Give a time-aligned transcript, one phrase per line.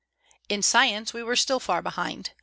[0.49, 2.31] In science we were still far behind.